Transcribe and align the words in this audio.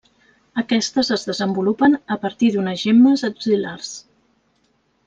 Aquestes 0.61 1.11
es 1.17 1.25
desenvolupen 1.31 1.99
a 2.17 2.19
partir 2.25 2.51
d'unes 2.57 2.83
gemmes 2.87 3.29
axil·lars. 3.33 3.95